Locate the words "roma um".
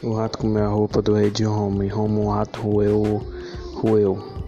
1.88-2.28